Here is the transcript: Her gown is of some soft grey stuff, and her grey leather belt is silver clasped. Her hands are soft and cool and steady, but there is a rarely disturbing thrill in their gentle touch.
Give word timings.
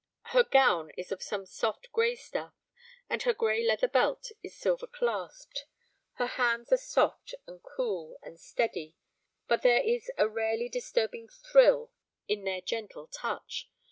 Her 0.33 0.43
gown 0.43 0.89
is 0.97 1.11
of 1.11 1.21
some 1.21 1.45
soft 1.45 1.91
grey 1.91 2.15
stuff, 2.15 2.55
and 3.07 3.21
her 3.21 3.35
grey 3.35 3.63
leather 3.63 3.87
belt 3.87 4.31
is 4.41 4.57
silver 4.57 4.87
clasped. 4.87 5.67
Her 6.13 6.25
hands 6.25 6.71
are 6.73 6.77
soft 6.77 7.35
and 7.45 7.61
cool 7.61 8.17
and 8.23 8.39
steady, 8.39 8.95
but 9.47 9.61
there 9.61 9.83
is 9.83 10.09
a 10.17 10.27
rarely 10.27 10.69
disturbing 10.69 11.27
thrill 11.27 11.91
in 12.27 12.45
their 12.45 12.61
gentle 12.61 13.05
touch. 13.05 13.69